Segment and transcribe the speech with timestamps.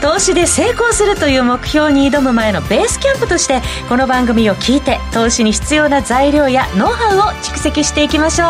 [0.00, 8.48] 投資で成功するという目標に挑む前のベースキャンプとしてこの番組を聞いて投資に必要な材料やノウハウを蓄積していきましょう。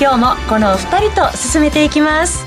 [0.00, 2.44] 今日もこのお二人と進めていきます。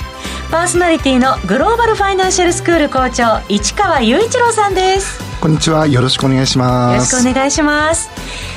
[0.52, 5.20] パーソナリティのグローバルファイナンシャルスクール校長市川雄一郎さんです。
[5.40, 5.86] こんにちは。
[5.88, 7.13] よろしくお願いします。
[7.13, 8.10] よろしくお願いします。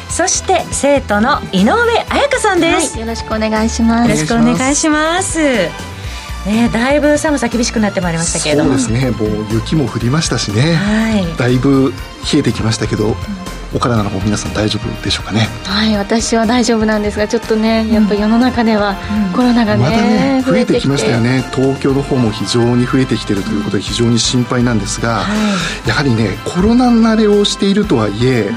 [0.08, 1.74] そして生徒の井上
[2.08, 4.10] 彩香さんです、はい、よろしくお願いします。
[4.10, 5.89] よろしくお願いします
[6.46, 8.78] ね、だいぶ寒さ厳しくなってまいりましたけれども。
[8.78, 9.10] そうですね。
[9.10, 11.92] もう雪も降りましたしね、はい、だいぶ
[12.32, 13.14] 冷えてきましたけど、うん。
[13.74, 15.46] お体の方皆さん大丈夫でしょうかね。
[15.64, 18.96] はい私は大丈夫なんですがちょっとねやっぱ世の中では
[19.32, 21.44] コロナがね,、まだね増えてきましたよね。
[21.54, 25.34] 東京の方も非常に増えてきてるということで非常に心配なんですが、は
[25.86, 28.50] い、やはりねコロナ慣れをしているとはいえ、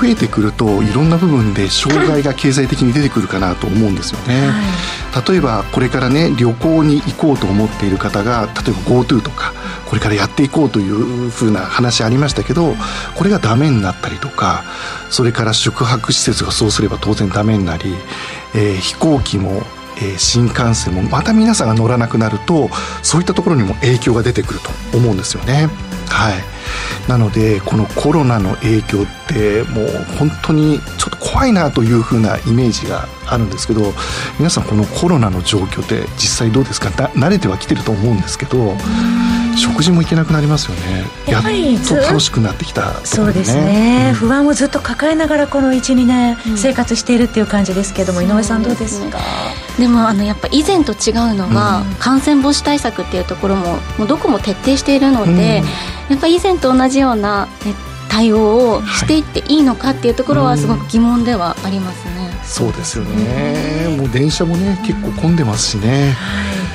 [0.00, 9.52] 増えてくるといろんな部分で障害が経済的に出てくるかなと思うんですよね、はい、例えばこれからね旅行に行こうと思っている方が例えば GoTo とか
[9.86, 12.74] これからやっていこうというふうな話ありましたけど
[13.16, 14.64] これがダメになったりとか
[15.10, 17.94] それから宿泊施設がそうすれば当然ダメになり、
[18.54, 19.62] えー、飛行機も
[19.98, 22.68] えー、新幹線もまた皆さんが乗らなくなると
[23.02, 25.70] そういったところにも影響が出てくると思うんですよね。
[26.10, 26.55] はい
[27.08, 33.92] なのでこのコロナの影響ってもう本当にちょっと怖いなというふうなイメージがあるんですけど
[34.38, 36.88] 皆さんこのコロナの状況って実際どうですか？
[36.88, 38.74] 慣れてはきてると思うんですけど
[39.56, 41.04] 食事も行けなくなりますよね。
[41.26, 49.18] やっと楽しくなってきた、ね、そうですね、うん、不安をずっと抱えながらこの12年生活しているっていう感じですけども、うん、井上さんどうですか？
[49.78, 55.62] でもあのやっぱ以前と違うのは、うん、感染防止対策っていうところももうどこも徹底しているので、
[56.08, 57.48] やっぱ以前と同じような、
[58.08, 66.65] 対応をしていっていいのかっていうところはすごく疑問ではありますね、はい、そうですよね、もう電車もね結構混んでますしね、はい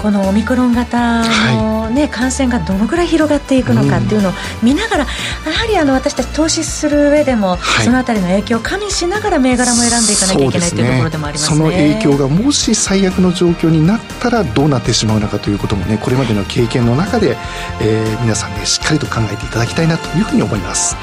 [0.00, 1.22] このオミクロン型
[1.54, 4.32] のね、はい、感染がどのぐらい広がっていくのかっていうのを
[4.62, 5.06] 見ながら、や
[5.52, 17.36] はりあの私たち投資する上でも、はい、そのあたりの影響を加味しながら銘柄も選んでいかなきゃいけないというところでもありますね、その影響がもし最悪の状況になったらどうなってしまうのかということもねこれまでの経験の中で、
[17.80, 20.96] えー、皆さんねしっかりと考えていただきたいなというふうに思います。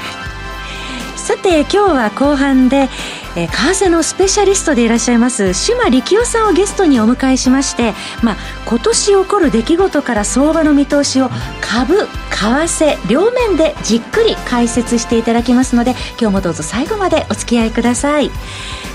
[1.16, 2.88] さて今日は後半で
[3.36, 7.92] えー、為替のスペシャリストでいらっしゃいます島力夫さんをゲストにお迎えしまして、
[8.22, 8.36] まあ、
[8.66, 11.28] 今年起こる出来事から相場の見通しを
[11.60, 18.30] 株、為替両面でじっくり解説していただきますので今日もどうぞ最後までお付き合いください。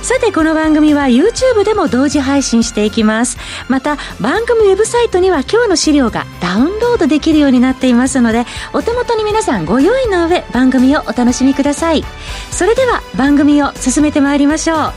[0.01, 3.37] さてこの番組は YouTube でも同時配信していきます。
[3.67, 12.03] また番組ウェブサイトには今日の資料がダウンロードできるようになっていますのでお手元に皆さんご用意の上番組をお楽しみください。
[12.49, 14.93] それでは番組を進めてまいりましょう。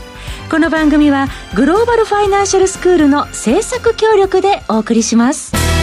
[0.50, 5.73] この番組はグローバルファイナンシャルスクールの制作協力でお送りします。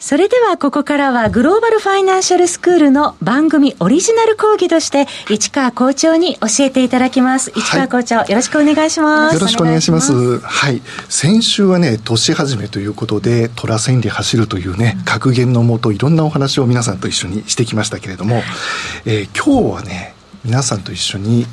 [0.00, 7.50] それではここからはグローバルファイナンシャルスクールの番組オリジナル講義として市川校長に教えていただきます。
[7.56, 9.34] 市川校長、はい、よろしくお願いします。
[9.34, 10.38] よろしくお願いします。
[10.38, 10.82] はい。
[11.08, 18.42] 先週はね、年始めということで、虎線で走るというね、格言のもといろんなお話を皆さんと一緒にしてきましたけれども、
[19.04, 20.14] えー、今日はね、
[20.44, 21.44] 皆さんと一緒に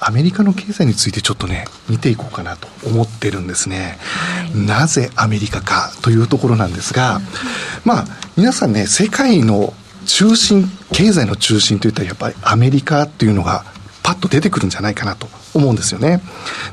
[0.00, 3.98] アメリカの経済についてちょっとね見ていこうかなと思ってるんですね、
[4.52, 7.20] はい、なぜアメリカかというところなんですが、
[7.84, 8.04] まあ
[8.36, 9.72] 皆さんね世界の
[10.06, 13.64] 中心経済の中心といったらやっぱりアメリカっていうのが
[14.02, 16.20] パッと出てくるんじゃないかなと思うんですよね。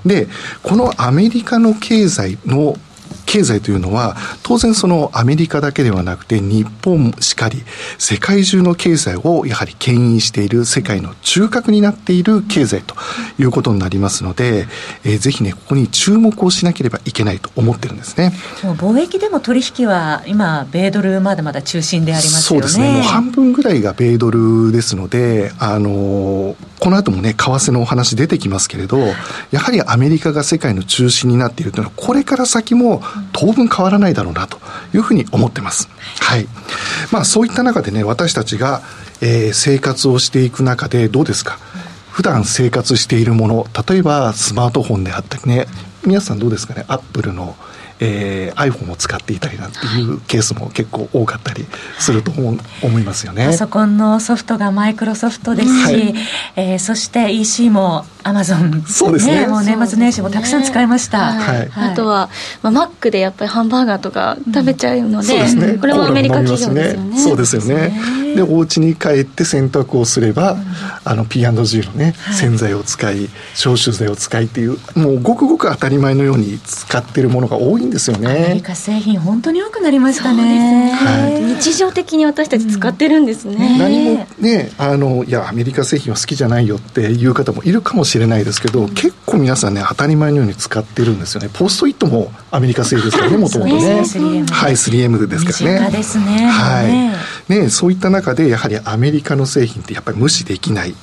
[0.05, 0.27] で
[0.61, 2.75] このアメリカの経済の
[3.25, 7.63] 経済というのは当然そのアメリカだけではなくて日本しかり
[7.97, 12.95] 世界中の経済をやはり牽引している世界の中核になっている経済と
[13.39, 14.67] いうことになりますので、
[15.03, 18.33] えー、ぜひねここに注目をしなければいけないと思ってるんですね。
[18.61, 22.67] 貿易でも取引は今米ドルまだまだ中心でありますよね。
[22.67, 22.93] そうですね。
[22.93, 28.97] もう半分ぐらいが米ドルですのであのこの後もね為替のお話出てきますけれど
[29.51, 33.01] やはりアメリカが世界の中心になっているというのはこれから先も
[33.31, 34.59] 当分変わらないだろうなと
[34.93, 35.89] いうふうに思ってます。
[36.19, 36.47] はい。
[37.11, 38.81] まあそういった中でね、私たちが、
[39.21, 41.57] えー、生活をしていく中でどうですか？
[42.11, 45.67] 普段生活しているもの、例えばスマートフォンであったりね、
[46.05, 46.85] 皆さんどうですかね？
[46.87, 47.55] アップルの
[48.05, 51.65] えー、iPhone を使っていたりなんていうケースも結構多かったり
[51.99, 53.45] すると思思いますよね。
[53.45, 56.13] パソコンのソフトがマイクロソフトですし、はい、
[56.57, 58.83] えー、そして EC もアマゾン。
[58.87, 62.29] そうですね、ね、もう年末年始もたくさん使いました、ね、はい、あとは、
[62.61, 65.59] まあ、マックでやっぱりハンバーガーとか食べちゃうので、うん。
[65.59, 67.17] ね、これもアメリカ企業ですよね。
[67.17, 68.23] そうですよね。
[68.35, 70.63] でお家に帰って洗濯をすれば、うん、
[71.03, 78.61] あの P&G のね、はい、洗剤を使い消臭剤を使いっていうもうごくごく当たり前のように使ってるものが多いんですよね。
[78.63, 91.49] 化製品本当に多くなりましたね、はい、日常的に私たち使ってるんですね、うん、何もねあのいやアメリカ製品は好きじゃないよっていう方もいるかもしれないですけど、うん、結構皆さんね当たり前のように使ってるんですよね。
[91.53, 94.03] ポストイットもアメリカ製ですからねもともとね。
[94.51, 95.91] はい 3M ですからね。
[95.91, 96.47] ですね。
[96.47, 96.83] は
[97.49, 97.53] い。
[97.53, 100.95] ねそういった中でやはりアメリカの製品ってやっぱり無視できない、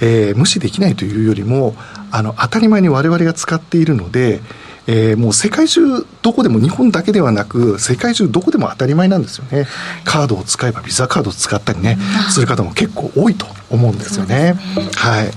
[0.00, 1.74] えー、無視できないというよりも
[2.10, 4.40] あの当たり前に我々が使っているので
[4.86, 9.66] えー、もう世界中どこでも日本だけではなく世界中どこでも当たり前なんですよね。
[10.04, 11.98] カードを使えばビザカードを使ったりね
[12.30, 14.54] する方も結構多いと思うんですよね。
[14.54, 14.58] ね。
[14.96, 15.30] はい。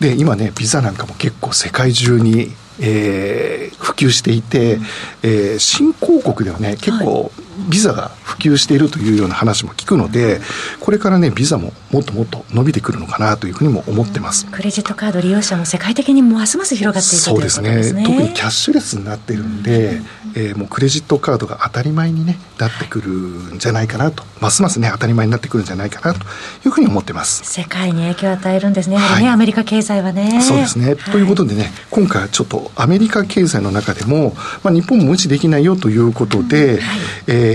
[0.00, 4.78] で今ねビザなんかも結構世界中にえー、普及していて、
[5.22, 7.32] えー、新興国ではね結構
[7.70, 10.40] ビザが普及しているというような話も聞くので
[10.80, 26.24] これからねビザももっともっと伸びてくるのかなというふうにも思ってます、クレジットカード利用者も世界的にますます広がっていくそうですね、ね、特にキャッシュレスになっているんで、うん、えー、もうクレジットカードが当たり前に、ね、なってくるんじゃないかなとますますね当たり前になってくるんじゃないかなと
[26.64, 27.44] いうふうに思ってます。
[27.44, 28.96] 世界に影響を与えるんですね。
[28.96, 30.40] やはりね、はい、アメリカ経済はね。
[30.42, 36.80] そうですね、はい、ということでね今回はちょっとアメリカ経済の中でも、まあ、日本も無視できないよということで、うん。
[36.80, 36.98] はい、
[37.28, 37.45] えー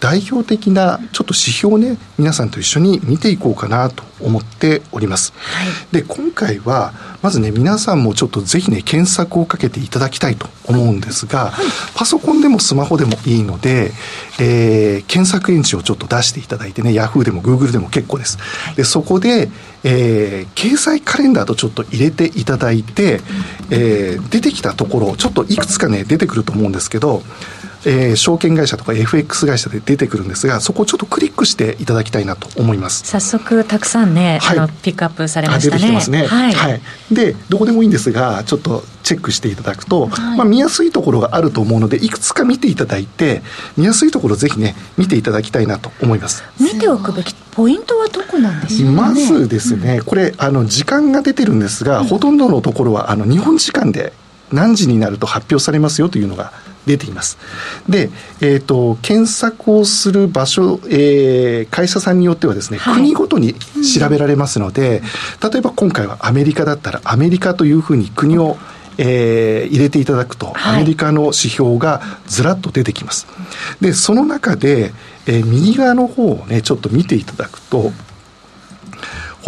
[0.00, 5.32] 代表的なちょっと指標をね皆さんと一緒に見ていこうかなと思っております。
[5.36, 13.90] はい、で今回はまずね皆さんもちょっとぜひね検索をかけていただきたいと思うんですが、はい、パソコンでもスマホでもいいので、
[14.38, 18.38] えー、検索エンジンをちょっと出していただいてね Yahoo でも Google でも結構です。
[18.76, 19.50] でそこで、
[19.82, 23.20] えー、経済カレンダーとちょっと入れていただいて、
[23.70, 27.22] えー、出てきたところちょっといくつかね出てくると思うんですけど
[27.84, 33.04] えー、証券会社とか FX 会社で出てくるんですがそこをちょっとクリックしていただきたいなと思います。
[33.04, 35.78] 早速たくさんね、はい、あのピックアップされましたね。
[35.78, 36.80] 出てきてますね、はい、はい、
[37.12, 43.42] でどこでもいいんですがちょっとチェックしていただくと、はい、まあ、見やすいところがあると思うのでいくつか見ていただいて
[43.76, 46.42] 見やすいところぜひね見ていただきたいなと思います。
[46.60, 54.12] 見ておくべきポイントはどこなんでしょう、ね、まずですね、うん、これあの時間が出てるんですが、うん、ほとんどのところはあの日本時間で
[54.52, 56.52] 何時になると発表されますよというのが
[56.88, 57.38] 出ています。
[57.88, 65.02] で、えっ、ー、と、検索をする場所、えー、会社さんによってはですね、はい、国ごとに調べられますので、
[65.42, 68.56] 例えば今回はアメリカだったら、アメリカというふうに国を、
[68.96, 73.26] えー、入れていただくと、アメリカの指標がずらっと出てきます。
[73.80, 74.92] で、その中で、
[75.26, 77.92] えー、右側の方をね、ちょっと見ていただくと、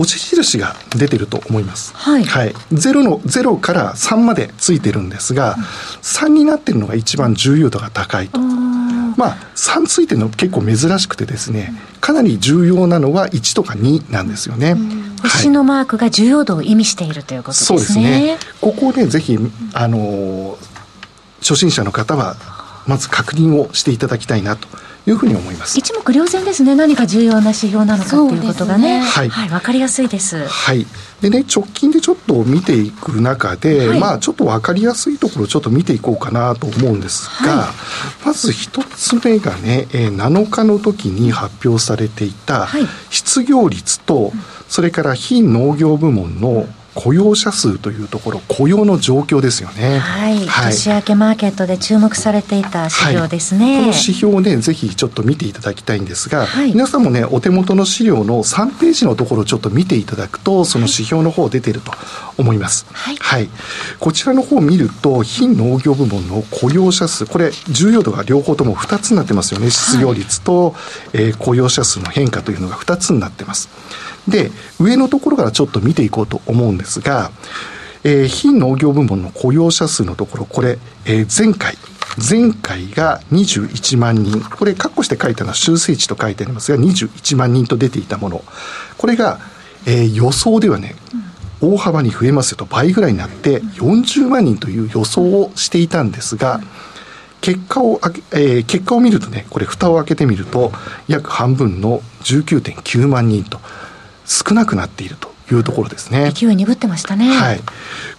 [0.04, 1.92] 星印が出てると思います。
[1.94, 2.24] はい。
[2.24, 2.54] はい。
[2.72, 5.62] 0の、0から3までついてるんですが、うん、
[6.02, 8.38] 3になってるのが一番重要度が高いと。
[8.38, 14.76] まあ、3ついてるの結構珍しくてですね、かなり重要なのは1とか2なんですよね。
[15.22, 17.78] 星のマークが重要度を意味しているということですね。
[17.78, 18.38] そうですね。
[18.60, 19.38] ここでぜひ、
[19.74, 20.56] あの、
[21.40, 22.36] 初心者の方は、
[22.86, 24.66] まず確認をしていただきたいなと
[25.06, 25.78] いうふうに思います。
[25.78, 26.74] 一目瞭然ですね。
[26.74, 30.46] 何か重要な指標なのかということがね、ね、はい、はい、分かりやすいです。
[30.46, 30.86] はい。
[31.20, 37.72] でね直近でちょっと見ていく中で、はい、まあちょっと分かりやすいところちょっと見ていこうかなと思うんですが、は
[38.22, 42.68] い、まず一つ目がね、えー、7日の時に発表されていた
[43.10, 44.32] 失業率と、
[44.68, 61.92] それから非農業部門の雇用者数というところ雇用の状況ですよね、はい、はい、年明けマーケットで注目されていた指標ですね、はい、この指標をねぜひちょっと見ていただきたいんですが、はい、皆さんもねお手元の資料の3ページのところをちょっと見ていただくとその指標の方出てると
[62.38, 63.48] 思います、はい、はい、
[63.98, 69.70] こちらの方を見ると非農業部門の雇用者数これ重要度が両方とも2つになってますよね。
[69.70, 70.74] 失業率と、
[71.12, 73.68] えー、雇用者数の変化というのが2つになってます
[74.28, 77.30] で上のところからちょっと見ていこうと思うんですが、
[78.04, 81.76] えー、非農業部門の雇用者数のところこれ、えー、前回
[82.16, 84.40] 前回が21万人。
[84.40, 88.42] これ括弧して書いたのは修正値と書いてありますが21万人と出ていたもの。
[88.98, 89.38] これが、
[89.86, 90.96] えー、予想ではね、
[91.60, 96.60] 大幅に増えますよと倍ぐらいになって40万人という予想をしていたんですが、
[97.40, 98.00] 結果を、
[98.32, 100.72] えー、結果を見るとねこれ蓋を開けてみると
[101.08, 103.60] 約半分の19.9万人と
[104.30, 106.30] 少なくなっているというところですね。
[106.30, 107.28] 勢い鈍ってましたね。
[107.28, 107.60] はい。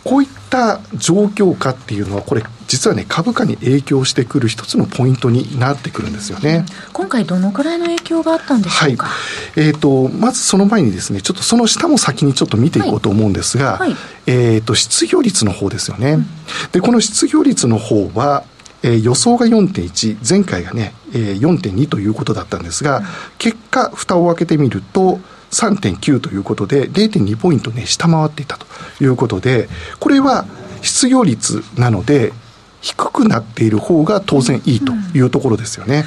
[0.03, 6.65] こういった状況下っていうのは、これ、実はね、株価に影響してくる一つのポイントになってくるんですよね。
[6.91, 9.07] 今回、どのくらいの影響があったんでしょうか？
[9.07, 9.13] は
[9.55, 16.11] い、えっ、ー、と、まずその前にですね、ちょっとその下も先にちょっと見ていこうと思うんですが、はいはい、えっ、と、失業率の方ですよね。
[16.13, 16.25] うん、
[16.73, 18.43] で、この失業率の方は、
[18.83, 23.05] えー、予想が4.1、前回がね、えー、4.2ということだったんですが、うん、
[23.37, 25.19] 結果、蓋を開けてみると、
[25.51, 28.65] 3.9ということで、0.2ポイントね、下回っていたと
[29.01, 30.45] いうことで、これは
[30.81, 32.33] 失業率なので、
[32.81, 36.05] 低くなっている方が当然いいというところですよね。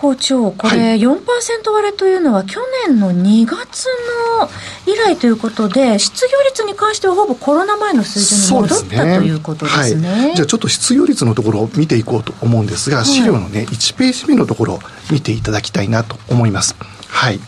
[0.00, 1.20] 校長、これ4%
[1.72, 3.84] 割れというのは、去年の2月
[4.38, 4.48] の
[4.86, 16.76] 以来ということで、失業率に関してはほぼコロナ前の水準に戻った、ね、ということですね、はい、じゃあちょっと失業率のところを見ていこうと思うんですが、資料のね、1ページ目のところを見ていただきたいなと思います。
[17.06, 17.40] はい。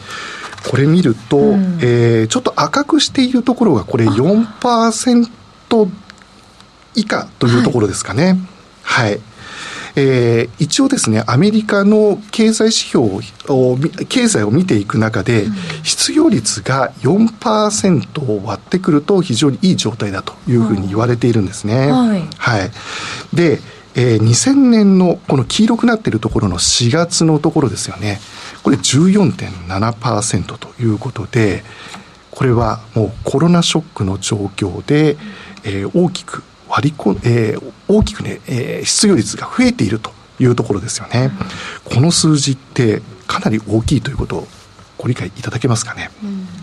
[0.69, 5.29] これ見ると、うん、えー、ちょっと赤くしているところが、これ4%
[6.95, 8.39] 以下というところですかね。
[8.83, 9.21] はい、はい
[9.95, 13.07] えー、一応ですね、アメリカの経済指標
[13.49, 13.79] を、
[14.09, 21.91] 経済を見ていく中で、うん、失業率が4%を割ってくると非常にいい状態だというふうに言われているんですね。
[21.91, 22.27] はい。
[22.39, 22.71] はい。
[23.35, 23.61] で、
[23.95, 28.21] えー、2000年のこの黄色くなっているところの4月のところですよね。
[28.63, 31.65] これ14.7%ということで、
[32.31, 35.17] これはもうコロナショックの状況で、
[35.65, 41.31] えー、大きく割り込えー、大きくね、えー、失業率が増えているというところですよね。
[41.85, 44.49] この数字ってかなり大きいということを
[44.97, 46.11] ご理解いただけますかね。
[46.23, 46.62] うん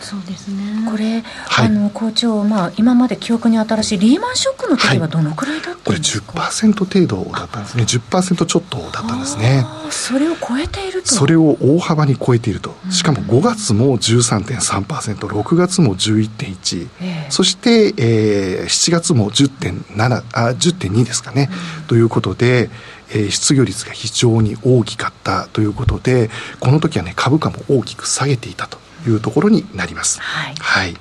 [0.00, 0.88] そうですね。
[0.90, 7.84] これ、はい、あの校長、まあ、今まで記憶に新しいリーマンショックの時はどのくらいだったんですか、はい、これ10%程度だったんですね。
[7.84, 9.64] 10%ちょっとだったんですね。
[9.90, 11.08] それを超えていると。
[11.08, 22.70] それを大幅に超えていると、しかも5月も 13.3%6 月も11.1、えー、そして、えー、7月も10.7あ10.2ですかね、うん、ということで
[23.12, 26.30] えー、失業率が非常に大きかったということで
[26.60, 30.20] この時はね株価も大きく下げていたというところになります。
[30.20, 30.96] はい、はい、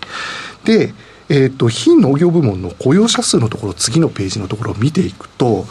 [0.65, 0.93] で
[1.29, 5.65] えーと、非農業部門の雇用者数のところ次のページのところを見ていくと、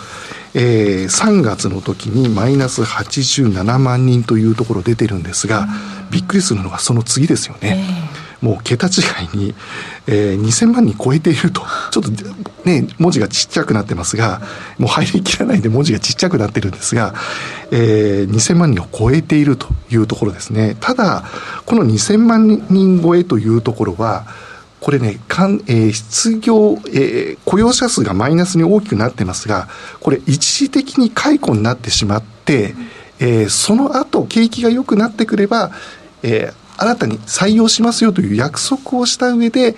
[0.54, 5.66] えー、3月の時にマイナス87万人というところ出てるんですが、
[6.12, 7.84] びっくりするのがその次ですよね。
[7.84, 8.90] えー、もう桁違
[9.32, 9.54] いに、
[10.06, 12.10] えー、2000万人超えていると、ちょっと
[12.64, 14.40] ね、文字がちっちゃくなってますが、
[14.78, 17.14] もう入りきらないで文字がちっちゃくなってるんですが、
[17.72, 20.76] えー、2000万人を超えているというところですね。
[20.80, 21.24] ただ、
[21.66, 24.26] この2000万人超えというところは、
[24.80, 29.68] これね、かんえー、失業、えー、雇用者数がマイナスに大きくなってますが、
[30.00, 32.74] これ一時的に解雇になってしまって、
[33.18, 35.72] えー、その後景気が良くなってくれば、
[36.22, 39.76] えー、新たに採用しますよという約束をした上で、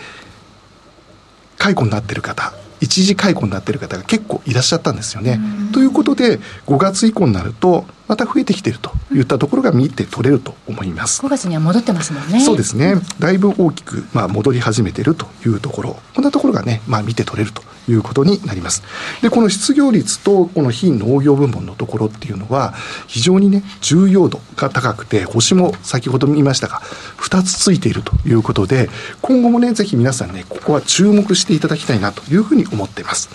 [1.58, 5.40] 解雇になっている方、一時解雇になっている方が結構いらっしゃったんですよね。
[5.72, 11.22] ということで、5月以降になると、また増えてきているといったところが見て取れると思います。
[11.22, 12.40] 5月には戻ってますもんね。
[12.40, 12.96] そうですね。
[13.20, 18.82] だいぶ大きく、まあ、戻り始めているというところ、こんなところがね、まあ、見て取れるということになります。
[19.22, 22.74] で、この失業率とこの非農業部門のところっていうのは、
[23.06, 26.82] 非常にね、重要度が高くて、星も先ほど見ましたが、
[27.18, 28.90] 2つついているということで、
[29.22, 33.28] 今後もね、ぜひ皆さんね、ここは注目していただきたいなというふうに思っています。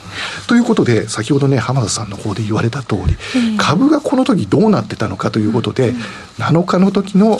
[0.47, 3.15] ということで、先ほどね、浜田さんの方で言われた通り、
[3.57, 5.93] 株がこの時どうなってたのかということで、
[6.37, 7.37] 7日の時の、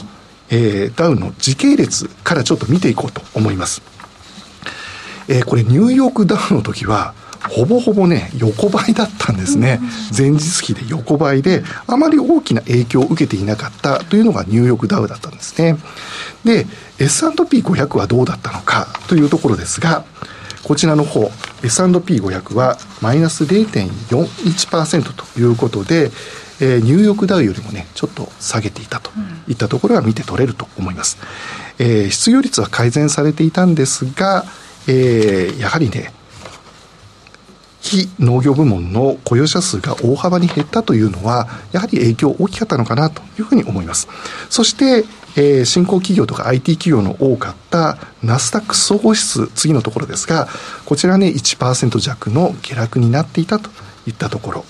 [0.50, 3.82] えー、ダウの時系列からちょっと見ていこうと思います。
[5.28, 7.14] えー、これニューヨークダウの時は、
[7.50, 9.80] ほぼほぼね、横ばいだったんですね。
[10.16, 15.78] 前日比で横ばいで、あまり大きな影響を受けていなかったというのがニューヨークダウだったんですね。
[16.44, 16.66] で、
[17.00, 20.06] S&P500 はどうだったのかというところですが、
[20.64, 21.32] こちらの方、
[21.64, 26.12] S&P500 はマイナス0.41%ということで、
[26.62, 29.12] えー、ニューヨークダウよりもね、ちょっと下げていたと
[29.48, 31.18] いったところが見て取れると思います。
[31.80, 34.46] えー、失業率は改善されていたんですが、
[34.88, 36.14] えー、やはりね、
[37.82, 44.08] 非農業部門の雇用者数が大幅に減ったというのは、やはり影響大きかったのかなというふうに思います。
[44.50, 45.06] そして、
[45.38, 50.48] えー、新興企業とか IT 企業の多かったナスダック総合指数、次のところですが、
[50.86, 53.70] こちらね、1%弱の下落になっていたと
[54.08, 54.66] いったところ。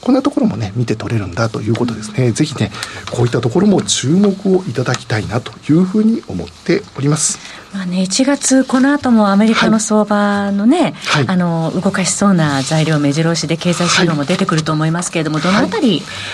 [0.00, 2.32] こんなところもね、見て取れるんだということですね。
[2.32, 2.70] ぜひね、
[3.10, 7.38] こういったところも注目をいただきたいなというふうに思っております。
[7.74, 15.88] まあね、1月、この後もアメリカの相場のね、はい、あの動かしそうな材料、目白押しで経済指標も出てくると思いますけれども、どのあたり、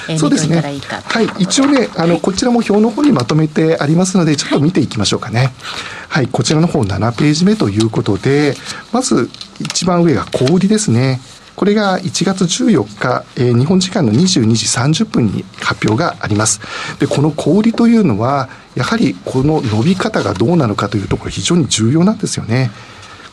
[0.06, 5.52] はい、えー、見ておいたらいいか、はい、一応ね、あの、こちらも表の方にまとめてありますので、ちょっと見ていきましょうかね。
[6.08, 8.56] はい、こちらの方7ページ目ということで、
[8.92, 9.28] まず
[9.58, 11.20] 一番上が小売りですね。
[11.56, 16.60] これが1月14日、えー、日本時間の22時30分に発表があります。
[16.98, 22.70] で、この小売というのは、やはりこの伸び方がどうなのかというところ非常に重要なんですよね。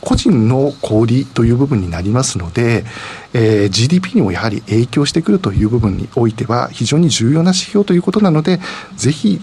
[0.01, 2.86] 個人の小売という部分になりますので、
[3.34, 8.60] えー、GDP にもやはり影響してくるという部分においては非常に重要な指標ということなので、
[8.96, 9.42] ぜひ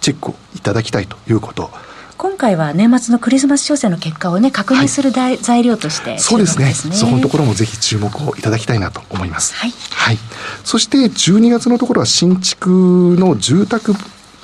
[0.00, 1.70] チェックをいただきたいということ。
[2.18, 6.74] 今回は年末のクリスマス商戦の結果をね、確認する、はい、材料として、ね、そうですね。
[6.74, 9.54] そこのところもぜひ注目をいただきたいなと思います。
[9.54, 9.72] はい。
[9.92, 10.18] はい。
[10.64, 13.94] そして12月のところは新築の住宅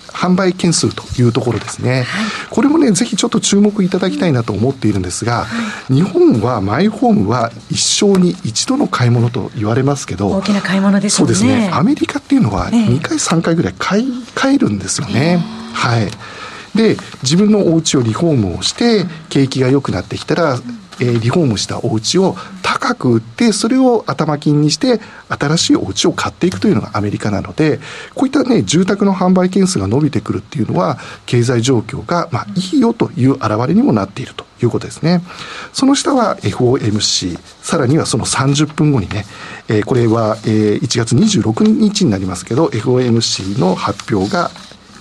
[0.07, 5.47] 販売件数というところですね、はい、これもね、ぜひちょっと注目いただきたいなと思っているんですが、は
[5.90, 11.16] い、日本はマイホームは一生に一度の買い物と言われますけど、大きな買い物ですね。
[11.16, 11.69] そうですね。
[11.73, 15.45] アメリカっていうのは2回、3回ぐらい買い、買えるんですよね。
[15.73, 16.09] はい。
[16.75, 20.59] で自分のお家をリフォームをして景気が良くなってきたら、
[21.00, 27.78] えー、リフォームしたお家を高く売ってそれを頭金にして新しいお家を買っていくというのがアメリカなので
[28.14, 35.23] こういったね住宅の販売件数が伸びてくるっていうのは経済状況がまあいいよという表れにもなっているということですね。
[35.73, 39.25] その下は FOMC さらにはその30分後にね、
[39.69, 44.50] えー、これは、えー、1月26日になりますけど FOMC の発表が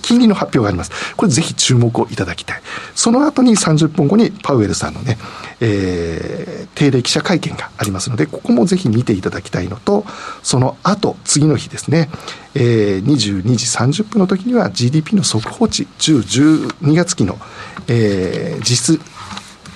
[0.04, 1.16] 金利の発表があります。
[1.16, 2.62] これぜひ注目をいただきたい。
[2.94, 5.16] その後に30分後にパウエルさんのね、
[5.60, 10.04] えー、定例記者会見がありますので、ここもぜひ見ていただきたいのと、
[10.42, 12.10] その後、次の日ですね、
[12.54, 17.38] えー、22時30分の時には GDP の速報値、10、12月期の、
[17.88, 19.00] えー、実質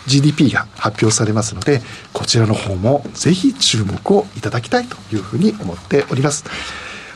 [0.07, 1.81] GDP が発表されますので、
[2.13, 6.45] こちらの方もぜひ注目をいただきたいというふうに思っております。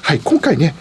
[0.00, 0.74] はい、今回ね、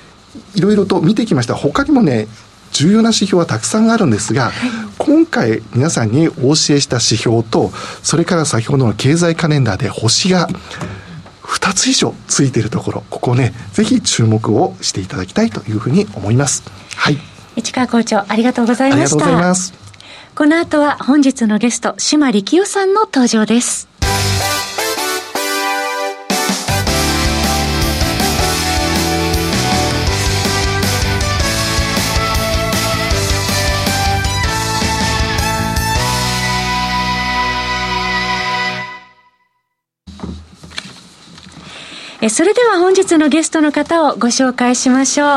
[0.55, 1.55] いろいろと見てきました。
[1.55, 2.27] 他にもね
[2.71, 4.53] 重要な指標はたくさんあるんですが、はい、
[4.97, 7.69] 今回皆さんにお教えした指標と
[8.01, 10.47] それから先ほどの経済カレンダーで星が
[11.43, 16.63] 2つ以上ついているところここねぜひ注目をしていただきたいというふうに思います。
[16.95, 17.17] はい。
[17.57, 19.03] 市川校長ありがとうございました。
[19.03, 19.73] ありがとうございます。
[20.33, 23.90] この後は本日のゲスト島力夫さんの登場です
[42.21, 45.29] えそれでは本日のゲストの方をご紹介しましょう、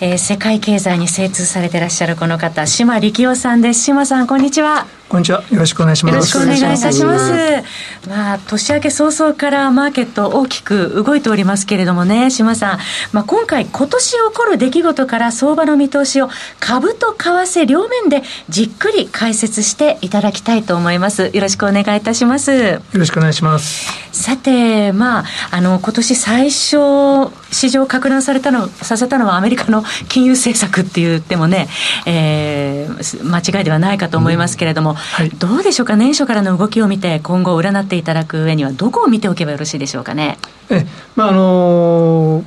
[0.00, 3.82] えー、世界経済に精通されてらっしゃるこの方島力夫さんです。
[3.82, 4.86] 島さんこんにちは。
[5.12, 5.44] こんにちは。
[5.50, 6.14] よろしくお願いします。
[6.14, 8.08] よろしくお願いいたします。
[8.08, 12.78] まあ、年明け早々からマーケット大きく動いておりますけれどもね、島さん。
[13.12, 21.30] まあ、今回、今年起こる出来事から相場の見通しを株と為替両面でじっくり解説していただきたいと思います。
[21.30, 22.50] よろしくお願いいたします。
[22.50, 23.92] よろしくお願いします。
[24.12, 31.68] さて、まあ、あの、今年最初、市場を拡大されたの、させたのはアメリカの金融政策って言ってもね、
[32.06, 40.38] えー、間違いではないかと思いますけれども、うんはい、どうでしょうか、年初からの動きを見て、今後、占っていただく上には、どこを見ておけばよろしいでしょうかね？
[40.70, 40.86] え
[41.16, 42.42] まああの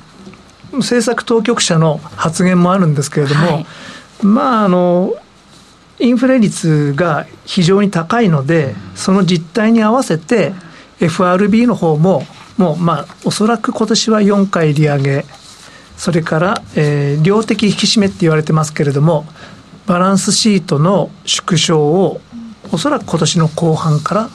[0.72, 3.66] ー、政策当局者の発言もあるんですけれども、はい、
[4.22, 5.14] まああの
[6.00, 10.54] インフレ率が非常に高いので、その実態に合わせて、
[11.00, 12.26] FRB の方も、
[12.58, 15.26] もうまあおそらく今年は4回利上げ、
[15.98, 19.26] それから、えー、量的引き締めって言われてますけれども、
[19.86, 22.20] バランスシートの縮小を
[22.72, 24.30] おそらく今年の後半から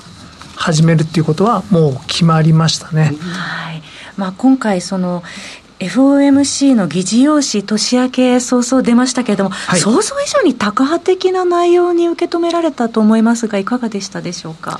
[0.56, 3.14] 始めるっていうことはもう決まりましたね。
[3.20, 3.82] はい
[4.16, 5.22] まあ、今回その
[5.78, 14.78] FOMC の議事要旨、年明け早々出ましたけれども、はい、想像以上にタカ派的な内容に受け止められたと思いますが、いかがでしたでしょうか？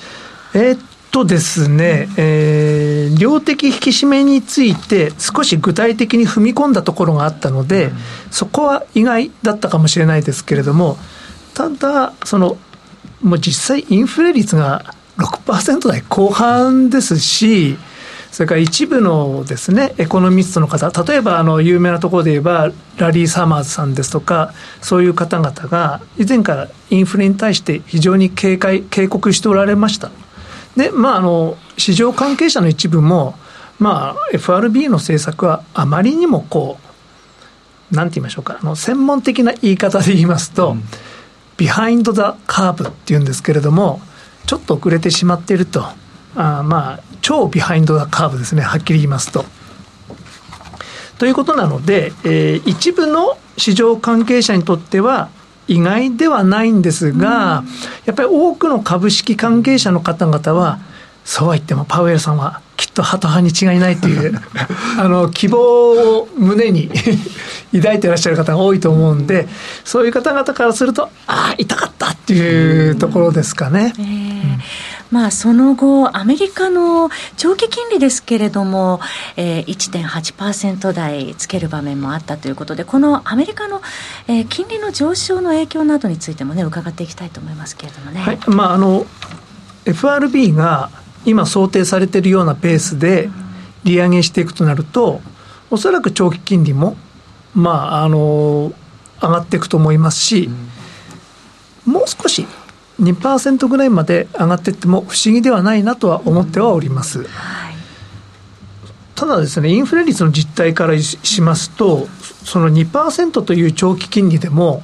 [0.53, 0.79] えー、っ
[1.11, 7.93] とですね、えー、量的引き締めについて少し具体的に踏み込んだところがあったので、うん、
[8.31, 10.99] そこは意外だったかもしれないですけれども、
[11.55, 12.59] ただ、その、
[13.23, 17.77] もう実際インフレ率が6%台後半ですし、
[18.31, 30.11] それから一部のですね、エコノミストの方、例えばあの有名なところで言えば、ラリー・サマーズさんですとか、そういう方々が、以前からインフレに対して非常に警戒、警告しておられました。
[30.77, 33.35] で、まあ、あの、市場関係者の一部も、
[33.79, 36.79] まあ、FRB の政策はあまりにもこ
[37.93, 40.83] う、なんて言いましょうか、あの、専門的な言い方で言いますと、うん
[41.61, 44.01] ビハインド・ザ・カーブっていうんですけれども、
[44.47, 45.85] ちょっと遅れてしまっていると、
[46.35, 49.45] あまあ、超ビハインド・ザ・カーブですね、はっきり言いますと。
[51.19, 55.29] ということなので、えー、一部の市場関係者にとっては、
[55.69, 57.63] 意外ではないんですが、
[58.07, 60.79] やっぱり多くの株式関係者の方々は、
[61.31, 64.43] そうは言ってもパウエルさんはきっとハト派に違いないという
[64.99, 66.91] あの希望を胸に
[67.73, 69.47] 抱いていらっしゃる方が多いと思うんで
[69.85, 73.95] そういう方々からするとああ痛かったっていうところですかね。
[73.97, 74.61] えー
[75.13, 79.01] まあ、その後、アメリカの長期金利ですけれども、
[79.37, 83.83] えー、1.8%台つける場面もあったということで、このアメリカの、
[84.29, 88.21] えー、金利の上昇の影響などについてもね、伺っていきたいと思いますけれどもね。
[88.21, 89.05] はいまあ、あの
[89.85, 90.91] FRB が
[91.25, 93.31] 今想定されているようなペースで
[93.85, 95.21] 利上げしていくとなると、
[95.71, 96.97] おそらく長期金利も、
[97.55, 98.73] まあ、あの
[99.21, 100.49] 上がっていくと思いますし、
[101.85, 102.47] もう少し
[103.01, 107.27] 2%ぐらいまで上がっていっても不思議ではないなとは思ってはおります。
[109.15, 112.09] ただですね、インフレ率の実態からしますと、
[112.45, 114.83] その2%という長期金利でも、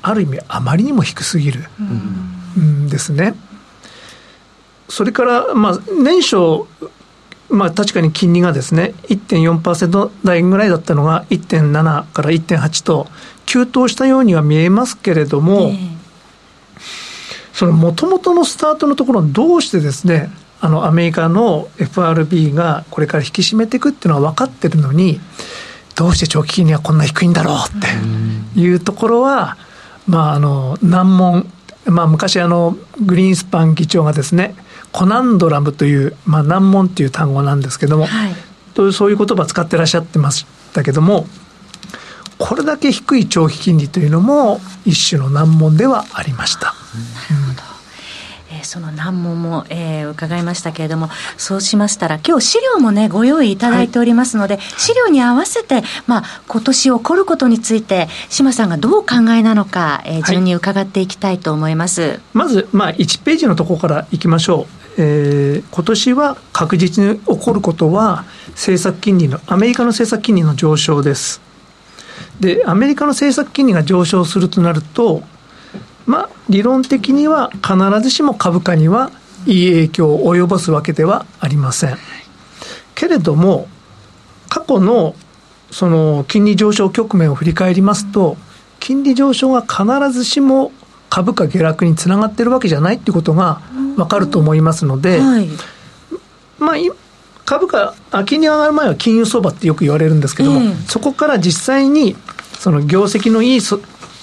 [0.00, 1.64] ある意味、あまりにも低すぎる
[2.58, 3.34] んですね。
[4.88, 6.66] それから、まあ、年初、
[7.48, 13.06] まあ、確かに金利がですね、1.4%台ぐらいだったのが、1.7から1.8と、
[13.46, 15.96] 急騰したようには見えますけれども、えー
[17.56, 25.20] そのもともとのスタートのところどうしてですねあのアメリカの FRB がこれから引き締めていくっていうのは分かってるのに
[25.94, 29.56] どうして長期金利はこんな低いんだろうっていうところは、
[30.06, 31.50] まあ、あの難問、
[31.86, 34.54] まあ、昔あのグリーンスパン議長がですね
[34.96, 41.26] コナンドラムという、まあ、難問っていう単語なんですけども、はい、そういう言葉使ってらっしゃってましたけども
[42.38, 46.66] これだけ低い長期金利というのも一種の難問ではありました。
[46.66, 47.76] なるほど
[48.48, 62.02] えその難問も、えー、伺いましたけれども、そうしましたら、今日資料もね、ご用意いただいておりますので、はい、資料に合わせて、まあ、今年起こることについて、島さんがどうお考えなのか、えー、順に伺っていきたいと思います。
[62.02, 64.75] はい、まず、まあ、1ページのところからいきましょう。
[64.98, 71.40] えー、今年は確実に起こることは、政策金利の、アメリカの政策金利の上昇です。
[72.40, 75.22] で、アメリカの政策金利が上昇するとなると、
[76.06, 79.10] まあ、理論的には必ずしも株価には
[79.46, 81.98] いい影響を及ぼすわけではありません。
[82.94, 83.68] けれども、
[84.48, 85.14] 過去の
[85.70, 88.36] その金利上昇局面を振り返りますと、
[88.80, 90.72] 金利上昇が必ずしも
[91.10, 93.60] 株価下落につながっているわけじゃないっていうことが
[93.96, 95.48] 分かると思いますので、はい、
[96.58, 96.74] まあ、
[97.44, 97.94] 株価、
[98.26, 102.16] 金利が上がる前は金融相場ってよく言われるんですけども、えー、そこから実際に
[102.58, 103.60] その業績のいい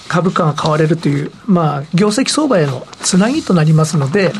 [0.08, 4.32] 株価が買われるという、まあ、業績相場へのつなぎとなりますので、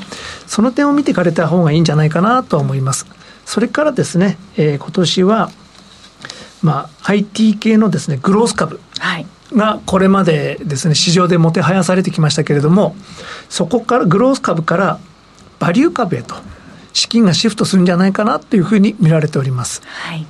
[0.47, 3.07] その点を見ていかれた方がいいんじゃないかなと思います。
[3.47, 5.51] それからですね、えー、今年は、
[6.63, 8.81] まあ、IT 系のですね、グロース株
[9.55, 12.97] がこれまでですね、市場でもてはやされてきましたけれども、
[13.49, 14.99] そこから、グロース株から
[15.59, 16.35] バリュー株へと、
[16.93, 19.83] 資金がシフトするんじゃないかなというふうに見られております。
[19.85, 20.27] はい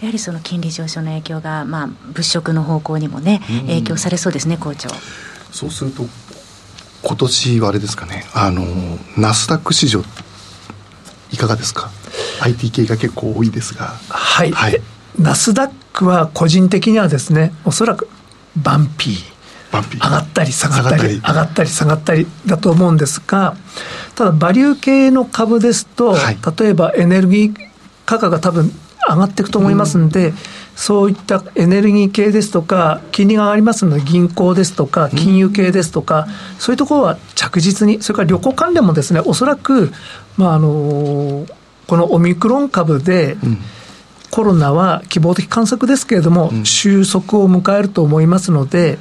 [0.00, 4.90] やはりその金利上昇の影響が、まあ、物色の方向にもね、影響されそうですね、校長。
[5.50, 6.04] そうすると、
[7.02, 8.66] 今年はあれですかね、あの
[9.16, 10.02] ナスダック市場、
[11.32, 11.90] いかがですか、
[12.40, 13.94] IT 系が結構多いですが。
[14.10, 14.78] はい、はい、
[15.18, 18.08] ナスダックは個人的にはですね、おそらく
[18.56, 19.33] バンピー。
[19.82, 21.68] 上がったり下がったり上がったり。
[21.68, 23.56] 下がったりだと思うんですが
[24.14, 27.54] ただバリュー系の株ですと、はい、例えばエネルギー
[28.06, 28.70] 価格が多分
[29.08, 30.34] 上がっていくと思いますんで、うん、
[30.76, 39.92] そういったエネルギー系ですとか、金利が上がりますので、銀行ですとか、金融系ですとか、うん、そういうところは着実に、それから旅行関連もですね、おそらく、
[40.36, 41.46] まああの
[41.86, 43.36] このオミクロン株で、
[44.30, 48.98] コロナは希望的観測ですけれども、収束を迎えると思いますので、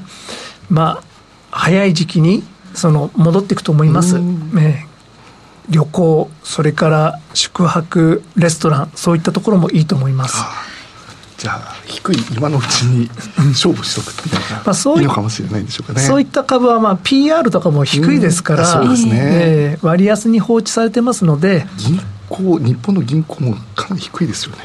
[0.69, 1.03] まあ、
[1.51, 4.19] 早い時期にその戻っていくと思います。
[4.19, 4.87] ね
[5.69, 10.43] 旅行、それから宿泊、レストラン、そういったところもいいと思います。
[11.37, 13.09] じゃあ、低い今のうちに
[13.49, 16.05] 勝負しとくっていうのが、 まあ、そういいのかもしれないんでしょうかね。
[16.05, 21.65] そういった株は、まあ、PR とかも低いですから、そうですね、えー、割安に放置されてますので。
[21.77, 24.57] 銀行、日本の銀行もかなり低いですよね。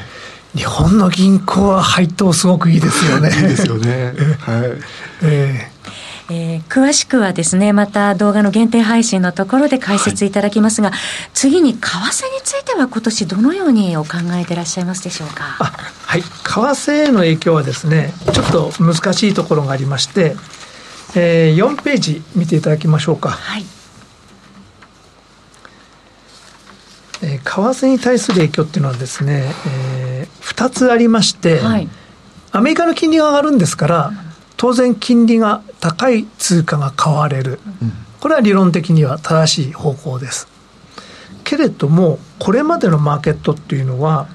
[0.55, 3.29] 日本の銀行は配当すごくいいですよね。
[3.29, 4.13] いいですよね。
[4.41, 4.63] はい。
[5.21, 5.78] えー
[6.31, 10.99] えー、詳しくはですね、また動画の限定配信のところで解説いただきますが、はい、
[11.33, 15.43] 次に為替については今年どのようにお考えでいらっしゃいますでしょうか？
[15.43, 20.35] はい、為替への影響はですね、ちょっと難しいところがありまして、
[21.15, 23.29] えー、4ページ見ていただきましょうか。
[23.29, 23.65] はい。
[27.21, 31.89] えー、為替に対する影響っていうのはですね、えー、2つありまして、はい、
[32.51, 34.11] アメリカの金利が上がるんですから、
[34.59, 37.61] 当然金利が高い通貨が買われる、
[38.19, 40.49] これは理論的には正しい方向です。
[41.45, 44.27] けれどもこれまでのマーケットっていうのは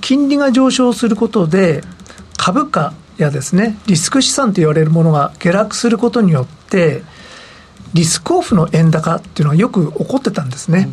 [0.00, 1.82] 金利が上昇することで
[2.36, 7.02] 株価やですねリスク資産と言われるものが下落することによって
[7.94, 10.88] リスクオフの円高っていうのはよく起こってたんですね、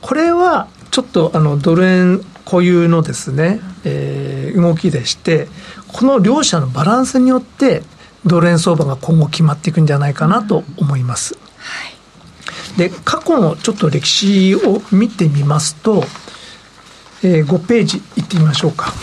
[0.00, 5.48] これはちょっとあのドル円固有のですね、えー、動きでして
[5.86, 7.82] この両者のバランスによって
[8.24, 11.36] ドル円相場が今後決まっていくんじゃないかなと思います。
[12.78, 16.04] で過去のちょっと歴史を見てみますと、
[17.22, 18.94] えー、5ページいってみましょうか。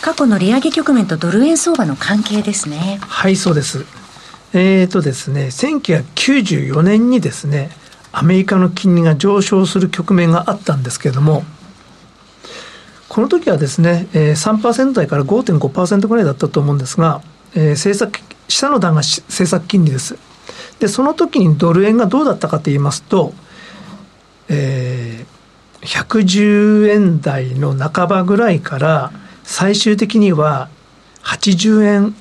[0.00, 2.98] 過去の利上げ局面とドル円相場の関係ですね。
[3.02, 3.84] はいそうです。
[4.54, 7.70] えーとですね、1994年にですね、
[8.12, 11.44] アメリカの金利が上昇する局面があったんですけれども、
[13.08, 17.22] この時はですね、えー、3%台から5.5%ぐらいだったと思うんですが、
[17.54, 20.16] えー、政策、下の段が政策金利です。
[20.78, 23.32] で、その時にドル円がどうだったかと言いますと、
[24.48, 29.12] えー、110円台の半ばぐらいから
[29.44, 30.68] 最終的には
[31.24, 32.14] 80円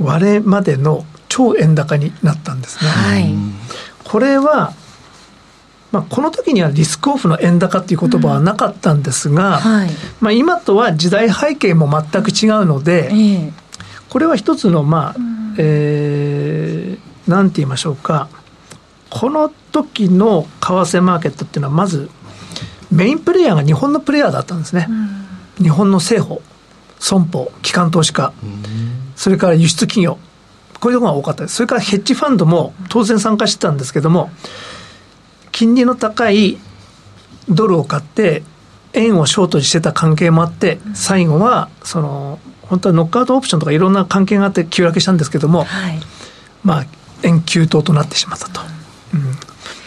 [0.00, 2.90] 割れまでの超円高になったんですね。
[2.90, 3.34] はい、
[4.04, 4.72] これは
[5.90, 13.52] まあ、この時にはリスクオフの円高っていう言葉はなかったんですが、うんはい、まあ、今とは時代背景も全く違うので、えー、
[14.10, 18.28] これは一つの、まあ、うん、えー、なんて言いましょうか、
[19.10, 22.10] この時の為替マーケットっていうのは、まず、
[22.90, 24.86] メインプレイヤーが日本のプレイヤーだったんですね。
[25.58, 26.42] うん、日本の政府、
[26.98, 28.32] 損保、機関投資家、
[29.16, 30.18] それから輸出企業、
[30.80, 31.56] こういうのが多かったです。
[31.56, 34.30] それからヘッジファンドも当然参加してたんですけども、
[35.58, 36.56] 金利の高い
[37.48, 38.44] ドルを買って、
[38.92, 45.98] 円をショートにしてた関係もあって、最後は、その、本当はノックアウトオプションとかいろんな関係があって急落したんですけども、はい、
[46.62, 46.86] まあ、
[47.24, 48.60] 円急騰となってしまったと。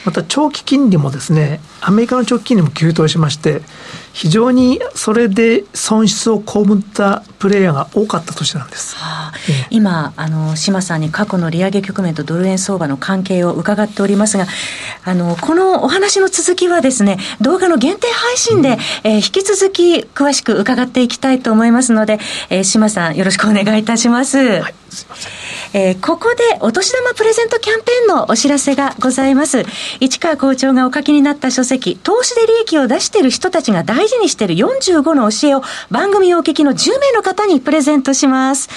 [0.06, 3.62] うんまた長期金利もですね、アメリカの長期金利も急騰しまして、
[4.14, 8.96] 非常にそれで損失を被ったプレイヤーが多かった年なんです。
[8.96, 14.48] はあええ、今、あの、島さんに過去の利上げ局面とドル円相場の関係を伺っておりますが、
[15.04, 24.38] あの、このお話の続きはですね、動画の限定配信で、うん、えー、引き続き詳しく伺っていきたいと思いますので、えー、島さんよろしくお願いいたします。
[24.38, 25.41] はい、すいません。
[25.74, 29.64] えー、ここでお年玉プレゼントキャンペーンのお知らせがございます。
[30.00, 38.70] 市川校長がお書きになった書籍、投資で利益を出している人たちが大事にしている45の教えを番組をお聞きの10名の方にプレゼントします。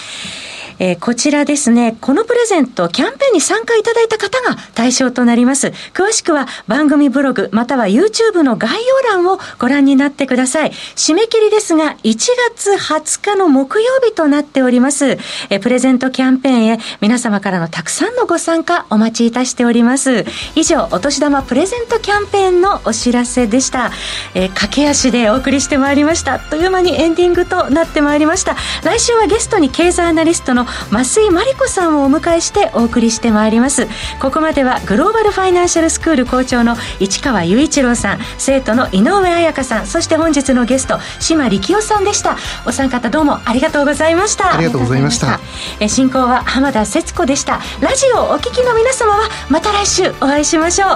[0.78, 5.68] えー、こちらですね、このプレゼント、キャンペーンに参加いただいた方が対象となります。
[5.92, 10.70] 詳しくは番組ブログ、または YouTube の概要欄をご覧になってください。
[10.96, 12.16] 締め切りですが、1
[12.54, 15.18] 月20日の木曜日となっております。
[15.50, 20.24] えー、プレゼントキャンペーンへ皆様からのたくさんのご参加お待ちいたしております。
[20.54, 23.90] 以上、お年玉プレゼントキャンペーンのお知らせでした。
[24.34, 26.38] えー、駆け足でお送りしてまいりました。
[26.38, 28.56] という間にエンディングとなってまいりました。
[28.82, 33.86] 来週はゲストに経済アナリストの増井真理子さんをお迎えしてお送りしてまいります
[34.20, 45.40] ここまではグローバルファイナンシャルスクール校長の市川雄一郎さん生徒の井上彩香さんそして本日のゲスト島力夫さんでしたお三方どうもありがとうございましたありがとうございました
[45.80, 47.60] え進行は浜田節子でした。
[47.80, 50.90] ラジオお聞きの皆様はまた来週お会いしましょう。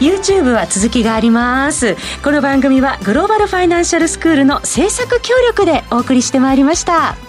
[0.00, 1.96] YouTube は続きがあります。
[2.22, 7.27] この番組はグローバルファイナンシャルスクールの制作協力でお送りしてまいりました。